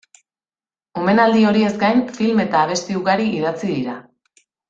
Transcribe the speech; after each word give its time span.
Omenaldi 1.01 1.43
horiez 1.49 1.69
gain, 1.83 2.01
film 2.17 2.41
eta 2.45 2.61
abesti 2.67 2.97
ugari 3.03 3.29
idatzi 3.41 3.69
dira. 3.75 3.99